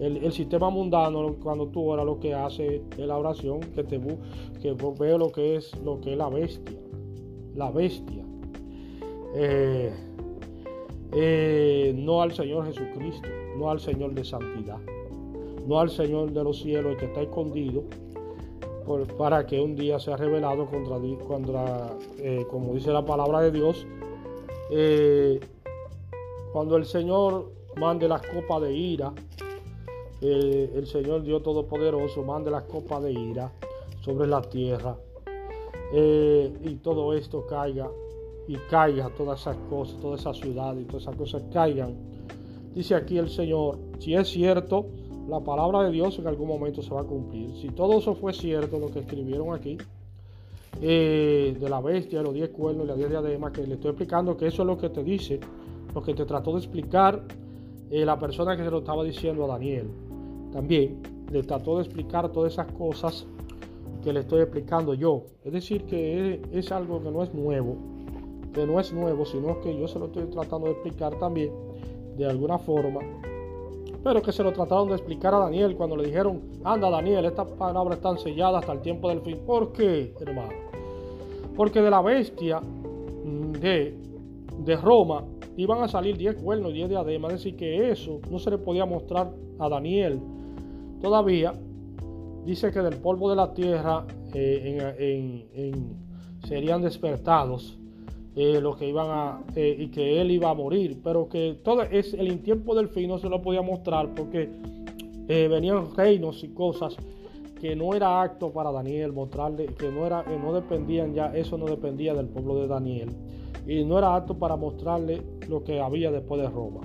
[0.00, 4.00] el, sistema mundano cuando tú oras lo que hace es la oración que te
[4.60, 6.78] que veo lo que es lo que es la bestia,
[7.54, 8.24] la bestia.
[9.36, 9.92] Eh,
[11.12, 14.78] eh, no al Señor Jesucristo, no al Señor de santidad,
[15.66, 17.84] no al Señor de los cielos el que está escondido
[19.18, 23.86] para que un día sea revelado contra, contra eh, como dice la palabra de Dios,
[24.70, 25.40] eh,
[26.52, 29.12] cuando el Señor mande las copas de ira,
[30.20, 33.52] eh, el Señor Dios Todopoderoso mande las copas de ira
[34.00, 34.96] sobre la tierra
[35.94, 37.90] y todo esto caiga
[38.48, 41.94] y caiga todas esas cosas, todas esas ciudades y todas esas cosas caigan.
[42.74, 44.86] Dice aquí el Señor, si es cierto,
[45.28, 47.54] la palabra de Dios en algún momento se va a cumplir.
[47.56, 49.78] Si todo eso fue cierto, lo que escribieron aquí,
[50.80, 54.36] eh, de la bestia, los diez cuernos y las diez diademas, que le estoy explicando
[54.36, 55.38] que eso es lo que te dice,
[55.94, 57.22] lo que te trató de explicar
[57.90, 59.88] eh, la persona que se lo estaba diciendo a Daniel.
[60.52, 63.26] También le trató de explicar todas esas cosas
[64.02, 65.24] que le estoy explicando yo.
[65.44, 67.76] Es decir, que es, es algo que no es nuevo,
[68.52, 71.52] que no es nuevo, sino que yo se lo estoy tratando de explicar también
[72.16, 73.00] de alguna forma
[74.02, 77.48] pero que se lo trataron de explicar a Daniel cuando le dijeron, anda Daniel, estas
[77.52, 79.38] palabras están selladas hasta el tiempo del fin.
[79.46, 80.52] ¿Por qué, hermano?
[81.56, 83.96] Porque de la bestia mm, de,
[84.64, 85.24] de Roma
[85.56, 88.58] iban a salir 10 cuernos y 10 diademas, es decir, que eso no se le
[88.58, 90.20] podía mostrar a Daniel.
[91.00, 91.54] Todavía
[92.44, 95.44] dice que del polvo de la tierra eh,
[96.44, 97.78] serían despertados
[98.34, 101.82] eh, los que iban a eh, y que él iba a morir, pero que todo
[101.82, 104.48] es el tiempo del fin no se lo podía mostrar porque
[105.28, 106.96] eh, venían reinos y cosas
[107.60, 111.66] que no era acto para Daniel mostrarle que no era no dependían ya eso no
[111.66, 113.10] dependía del pueblo de Daniel
[113.66, 116.80] y no era acto para mostrarle lo que había después de Roma.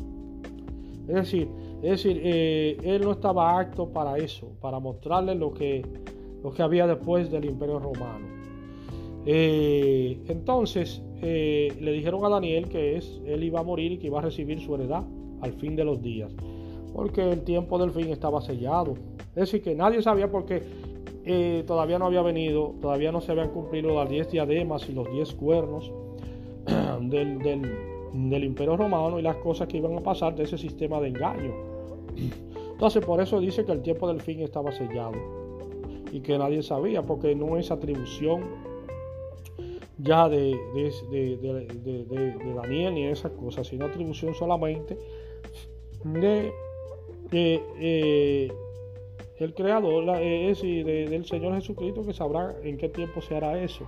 [1.08, 1.50] Es decir,
[1.82, 5.82] es decir, él no estaba acto para eso, para mostrarle lo que
[6.44, 8.28] lo que había después del Imperio Romano.
[9.26, 14.20] entonces, eh, le dijeron a Daniel que es, él iba a morir y que iba
[14.20, 15.04] a recibir su heredad
[15.42, 16.32] al fin de los días,
[16.94, 18.94] porque el tiempo del fin estaba sellado.
[19.30, 20.62] Es decir, que nadie sabía por qué
[21.26, 25.12] eh, todavía no había venido, todavía no se habían cumplido las 10 diademas y los
[25.12, 25.92] 10 cuernos
[27.02, 31.10] del, del, imperio romano y las cosas que iban a pasar de ese sistema de
[31.10, 31.54] engaño.
[32.72, 35.18] Entonces por eso dice que el tiempo del fin estaba sellado
[36.12, 38.44] y que nadie sabía, porque no es atribución
[40.00, 40.56] ya de,
[41.12, 44.98] de, Daniel ni de esas cosas, sino atribución solamente
[46.04, 46.52] de
[47.32, 48.52] eh,
[49.40, 53.86] el creador, es del Señor Jesucristo que sabrá en qué tiempo se hará eso.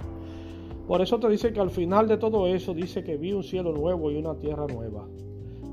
[0.87, 3.71] Por eso te dice que al final de todo eso dice que vi un cielo
[3.73, 5.07] nuevo y una tierra nueva.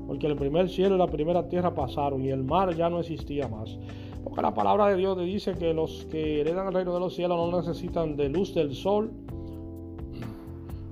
[0.05, 3.47] Porque el primer cielo y la primera tierra pasaron y el mar ya no existía
[3.47, 3.77] más.
[4.23, 7.37] Porque la palabra de Dios dice que los que heredan el reino de los cielos
[7.37, 9.11] no necesitan de luz del sol,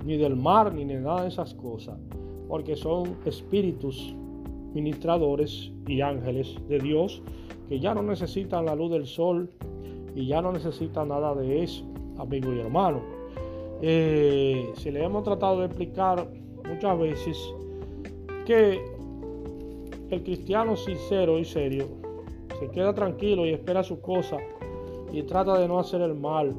[0.05, 1.99] ni del mar, ni de nada de esas cosas.
[2.47, 4.15] Porque son espíritus
[4.73, 7.21] ministradores y ángeles de Dios
[7.67, 9.49] que ya no necesitan la luz del sol
[10.13, 11.83] y ya no necesitan nada de eso,
[12.17, 13.01] amigo y hermano.
[13.81, 16.27] Eh, si le hemos tratado de explicar
[16.67, 17.53] muchas veces
[18.45, 18.79] que
[20.11, 21.87] el cristiano sincero y serio
[22.59, 24.37] se queda tranquilo y espera su cosa
[25.11, 26.55] y trata de no hacer el mal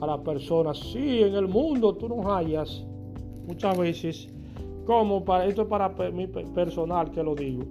[0.00, 0.78] a las personas.
[0.78, 2.84] Si en el mundo tú no hallas
[3.46, 4.28] muchas veces
[4.86, 7.62] como para esto es para mi personal que lo digo.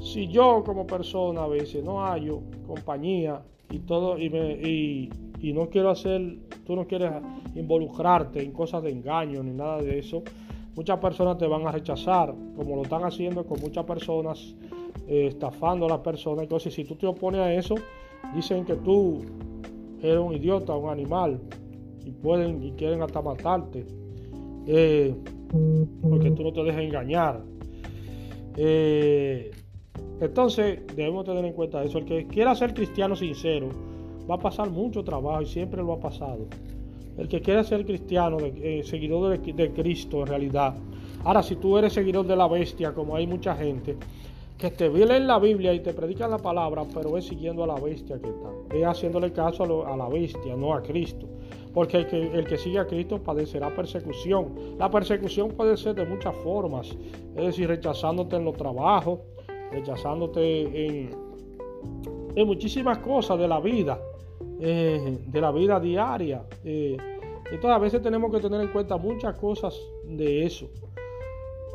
[0.00, 5.52] Si yo como persona a veces no hallo compañía y todo y, me, y, y
[5.52, 7.10] no quiero hacer, tú no quieres
[7.54, 10.22] involucrarte en cosas de engaño ni nada de eso,
[10.76, 14.54] muchas personas te van a rechazar, como lo están haciendo con muchas personas,
[15.06, 16.42] eh, estafando a las personas.
[16.42, 17.74] Entonces, si tú te opones a eso,
[18.34, 19.20] dicen que tú
[20.10, 21.40] eres un idiota, un animal,
[22.04, 23.86] y pueden y quieren hasta matarte,
[24.66, 25.14] eh,
[26.02, 27.42] porque tú no te dejas engañar.
[28.56, 29.50] Eh,
[30.20, 31.98] entonces, debemos tener en cuenta eso.
[31.98, 33.68] El que quiera ser cristiano sincero
[34.30, 36.46] va a pasar mucho trabajo y siempre lo ha pasado
[37.16, 40.74] el que quiere ser cristiano, eh, seguidor de, Cristo en realidad.
[41.24, 43.96] Ahora, si tú eres seguidor de la bestia, como hay mucha gente,
[44.58, 47.74] que te en la Biblia y te predican la palabra, pero es siguiendo a la
[47.74, 48.50] bestia que está.
[48.74, 51.26] Es haciéndole caso a, la bestia, no a Cristo.
[51.72, 54.76] Porque el que, el sigue a Cristo padecerá persecución.
[54.78, 56.96] La persecución puede ser de muchas formas.
[57.34, 59.20] Es decir, rechazándote en los trabajos,
[59.72, 61.10] rechazándote en,
[62.36, 63.98] en muchísimas cosas de la vida.
[64.60, 66.44] Eh, de la vida diaria.
[66.64, 66.96] Eh,
[67.50, 70.70] entonces a veces tenemos que tener en cuenta muchas cosas de eso.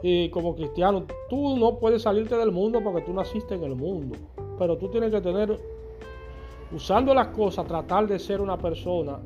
[0.02, 4.16] Y como cristiano, tú no puedes salirte del mundo porque tú naciste en el mundo.
[4.58, 5.58] Pero tú tienes que tener,
[6.74, 9.20] usando las cosas, tratar de ser una persona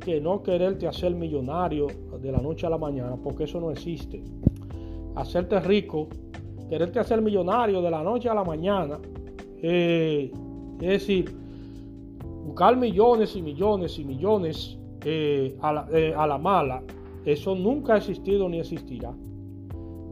[0.00, 1.86] que no quererte hacer millonario
[2.20, 4.22] de la noche a la mañana, porque eso no existe.
[5.14, 6.08] Hacerte rico,
[6.68, 8.98] quererte hacer millonario de la noche a la mañana,
[9.62, 10.30] eh,
[10.80, 11.34] es decir,
[12.44, 15.56] buscar millones y millones y millones eh,
[15.92, 16.82] eh, a, la, mala,
[17.24, 19.14] eso nunca ha existido ni existirá.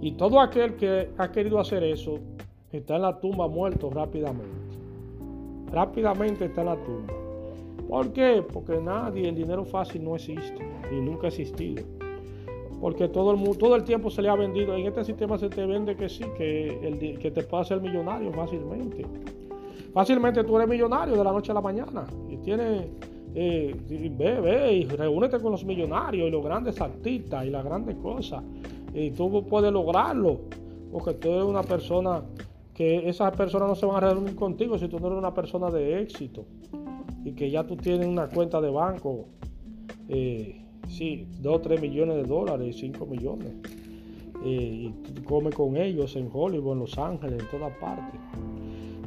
[0.03, 2.19] Y todo aquel que ha querido hacer eso
[2.73, 4.77] está en la tumba muerto rápidamente.
[5.71, 7.15] Rápidamente está en la tumba.
[7.89, 8.45] ¿Por qué?
[8.53, 10.59] Porque nadie, el dinero fácil no existe
[10.91, 11.85] y nunca ha existido.
[12.81, 14.75] Porque todo el, todo el tiempo se le ha vendido.
[14.75, 18.33] En este sistema se te vende que sí, que, el, que te puede hacer millonario
[18.33, 19.07] fácilmente.
[19.95, 22.89] Fácilmente tú eres millonario de la noche a la mañana y tienes,
[23.37, 23.77] eh,
[24.19, 28.43] ve, ve y reúnete con los millonarios y los grandes artistas y las grandes cosas.
[28.95, 30.41] Y tú puedes lograrlo
[30.93, 32.23] porque tú eres una persona
[32.75, 35.71] que esas personas no se van a reunir contigo si tú no eres una persona
[35.71, 36.45] de éxito
[37.25, 39.27] y que ya tú tienes una cuenta de banco,
[40.09, 43.53] eh, sí, 2 o 3 millones de dólares, 5 millones.
[44.45, 48.21] Eh, y tú comes con ellos en Hollywood, en Los Ángeles, en todas partes.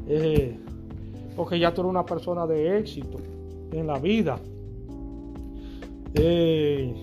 [0.08, 0.58] Eh,
[1.36, 3.17] porque ya tú eres una persona de éxito
[3.71, 4.39] en la vida.
[6.13, 6.93] Eh,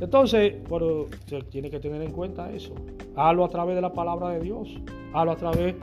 [0.00, 2.74] entonces, pero se tiene que tener en cuenta eso.
[3.16, 4.80] Hazlo a través de la palabra de Dios.
[5.12, 5.74] Hazlo a través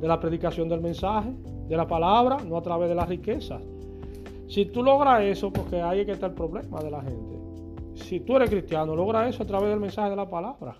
[0.00, 1.30] de la predicación del mensaje,
[1.68, 3.62] de la palabra, no a través de las riquezas.
[4.48, 7.36] Si tú logras eso, porque ahí es que está el problema de la gente.
[7.94, 10.76] Si tú eres cristiano, logra eso a través del mensaje de la palabra.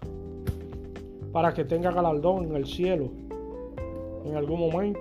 [1.32, 3.10] Para que tenga galardón en el cielo
[4.24, 5.00] en algún momento.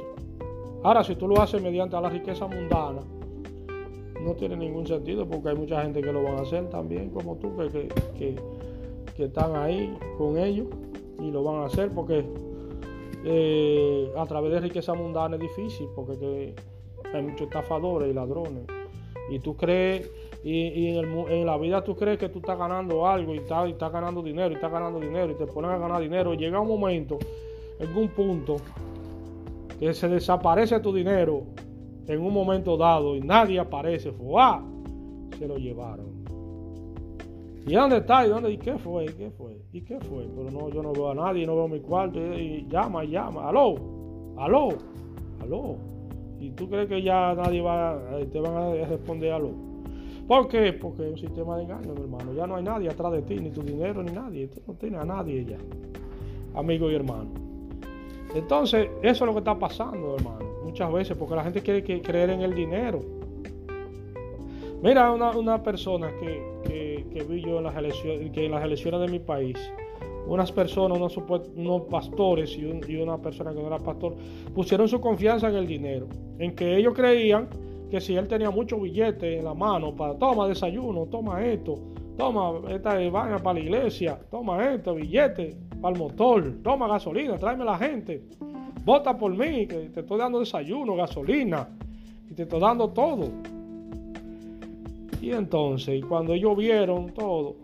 [0.83, 3.01] Ahora, si tú lo haces mediante la riqueza mundana,
[4.25, 7.35] no tiene ningún sentido porque hay mucha gente que lo van a hacer también como
[7.37, 7.51] tú,
[8.17, 8.35] que,
[9.17, 10.67] están ahí con ellos
[11.21, 12.25] y lo van a hacer porque
[13.23, 16.53] eh, a través de riqueza mundana es difícil porque
[17.13, 18.65] hay muchos estafadores y ladrones.
[19.29, 20.11] Y tú crees,
[20.43, 24.21] y, en, la vida tú crees que tú estás ganando algo y estás, y ganando
[24.21, 27.17] dinero y estás ganando dinero y te ponen a ganar dinero y llega un momento,
[27.79, 28.57] en un punto,
[29.79, 31.43] que se desaparece tu dinero
[32.07, 34.63] en un momento dado y nadie aparece, ¡fuá!
[35.37, 36.25] se lo llevaron.
[37.67, 38.25] ¿Y dónde está?
[38.25, 38.51] ¿Y dónde?
[38.51, 39.05] ¿Y qué fue?
[39.05, 39.57] ¿Y qué fue?
[39.73, 40.27] ¿Y qué fue?
[40.35, 42.19] Pero no, yo no veo a nadie, no veo mi cuarto.
[42.19, 43.49] Y, llama, y llama.
[43.49, 43.75] ¡Aló!
[44.37, 44.69] ¡Aló!
[45.41, 45.75] ¡Aló!
[46.39, 49.51] ¿Y tú crees que ya nadie va, eh, te van a responder aló?
[50.27, 50.73] ¿Por qué?
[50.73, 52.33] Porque es un sistema de engaño, hermano.
[52.33, 54.47] Ya no hay nadie atrás de ti, ni tu dinero, ni nadie.
[54.47, 55.57] Tú no tienes a nadie ya.
[56.53, 57.31] Amigo y hermano.
[58.35, 62.31] Entonces, eso es lo que está pasando, hermano, muchas veces, porque la gente quiere creer
[62.31, 62.99] en el dinero.
[64.81, 69.19] Mira, una, persona que, vi yo en las, elecciones, que en las elecciones de mi
[69.19, 69.57] país,
[70.27, 70.99] unas personas,
[71.55, 74.15] unos, pastores y, una persona que no era pastor,
[74.53, 76.07] pusieron su confianza en el dinero,
[76.39, 77.47] en que ellos creían
[77.89, 81.79] que si él tenía mucho billete en la mano para toma desayuno, toma esto,
[82.17, 87.63] toma esta vaina para la iglesia, toma esto, billete para el motor, toma gasolina, tráeme
[87.63, 88.23] la gente,
[88.85, 91.67] vota por mí, que te estoy dando desayuno, gasolina,
[92.29, 93.31] y te estoy dando todo.
[95.21, 97.55] Y entonces, cuando ellos vieron todo,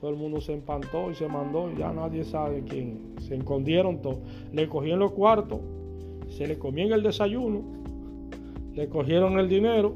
[0.00, 3.14] todo el mundo se empantó y se mandó y ya nadie sabe quién.
[3.20, 4.18] Se escondieron todos.
[4.52, 5.60] Le cogían los cuartos,
[6.28, 7.62] se le comían el desayuno,
[8.74, 9.94] le cogieron el dinero,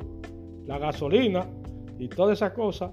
[0.66, 1.46] la gasolina
[1.98, 2.92] y todas esas cosas.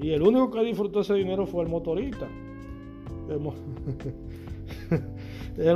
[0.00, 2.26] Y el único que disfrutó ese dinero fue el motorista.
[3.28, 3.40] El,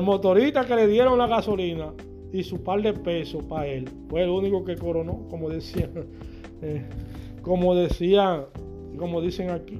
[0.02, 1.92] motorista que le dieron la gasolina
[2.32, 5.88] y su par de pesos para él fue el único que coronó, como decía,
[6.62, 6.84] eh,
[7.42, 8.46] como decía,
[8.98, 9.78] como dicen aquí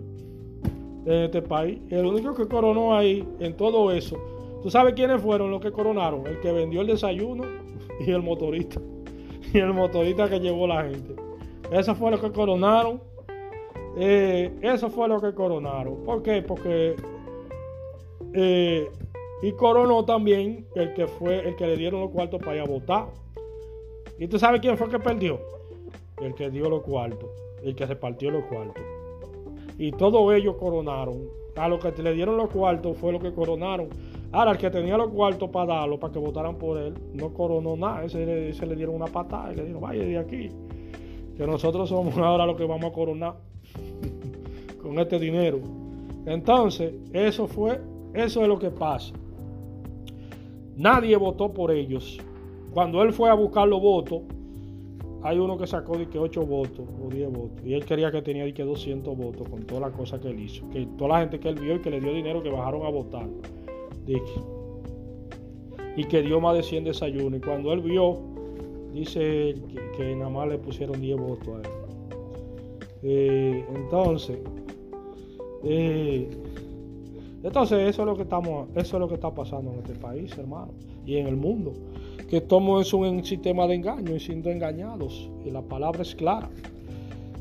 [1.07, 1.81] en este país.
[1.91, 4.17] El único que coronó ahí en todo eso.
[4.63, 6.27] ¿Tú sabes quiénes fueron los que coronaron?
[6.27, 7.45] El que vendió el desayuno
[8.07, 8.81] y el motorista.
[9.53, 11.15] Y el motorista que llevó la gente.
[11.71, 13.01] Eso fue lo que coronaron.
[13.97, 16.03] Eh, eso fue lo que coronaron.
[16.03, 16.43] ¿Por qué?
[16.43, 16.97] Porque
[18.33, 18.89] eh,
[19.45, 22.67] y coronó también el que fue el que le dieron los cuartos para ir a
[22.67, 23.09] votar.
[24.19, 25.41] ¿Y tú sabes quién fue el que perdió?
[26.21, 27.29] El que dio los cuartos,
[27.63, 28.83] el que se partió los cuartos
[29.79, 31.29] y todos ellos coronaron.
[31.57, 33.89] A los que le dieron los cuartos fue lo que coronaron.
[34.33, 37.77] Ahora, el que tenía los cuartos para darlo, para que votaran por él, no coronó
[37.77, 38.05] nada.
[38.05, 40.49] Ese, se le dieron una patada y le dijeron, vaya de aquí.
[41.37, 43.37] Que nosotros somos ahora los que vamos a coronar
[44.83, 45.61] con este dinero.
[46.27, 47.81] Entonces, eso fue,
[48.15, 49.15] eso es lo que pasa.
[50.77, 52.19] Nadie votó por ellos.
[52.73, 54.23] Cuando él fue a buscar los votos,
[55.23, 58.21] hay uno que sacó de que 8 votos o 10 votos y él quería que
[58.21, 60.69] tenía de que 200 votos con todas las cosas que él hizo.
[60.71, 62.91] Que toda la gente que él vio y que le dio dinero que bajaron a
[62.91, 63.27] votar.
[65.97, 67.39] Y que dio más de 100 desayunos.
[67.39, 68.19] Y cuando él vio,
[68.93, 69.55] dice
[69.97, 71.69] que, nada más le pusieron 10 votos a él.
[73.03, 74.39] Eh, entonces,
[75.63, 76.29] eh,
[77.45, 80.37] entonces eso es lo que estamos, eso es lo que está pasando en este país,
[80.37, 80.73] hermano,
[81.07, 81.73] y en el mundo
[82.29, 85.29] que estamos en un sistema de engaño y siendo engañados.
[85.45, 86.49] Y la palabra es clara.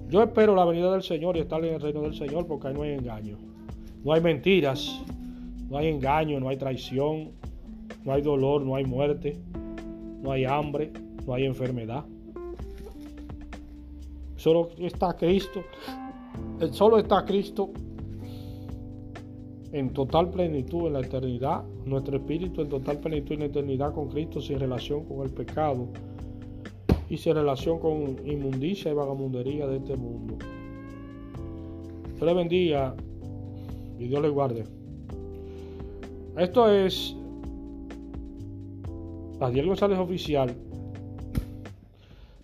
[0.09, 2.73] Yo espero la venida del Señor y estar en el reino del Señor porque ahí
[2.73, 3.37] no hay engaño.
[4.03, 5.01] No hay mentiras,
[5.69, 7.31] no hay engaño, no hay traición,
[8.03, 9.39] no hay dolor, no hay muerte,
[10.21, 10.91] no hay hambre,
[11.25, 12.03] no hay enfermedad.
[14.35, 15.63] Solo está Cristo.
[16.71, 17.71] Solo está Cristo
[19.73, 24.07] en total plenitud en la eternidad, nuestro espíritu en total plenitud en la eternidad con
[24.07, 25.87] Cristo sin relación con el pecado
[27.09, 30.37] y sin relación con inmundicia y vagamundería de este mundo.
[32.13, 32.95] Dios le bendiga
[33.99, 34.63] y Dios le guarde.
[36.37, 37.15] Esto es
[39.39, 40.55] Adiel González Oficial,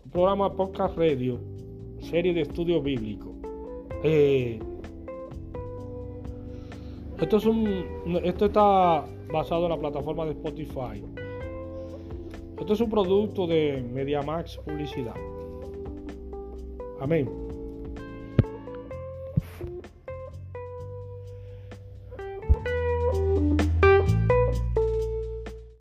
[0.03, 1.39] un programa Podcast Radio,
[2.01, 3.35] serie de estudio bíblico.
[4.03, 4.59] Eh,
[7.21, 7.85] esto, es un,
[8.23, 11.03] esto está basado en la plataforma de Spotify.
[12.59, 15.15] Esto es un producto de MediaMax Publicidad.
[16.99, 17.48] Amén.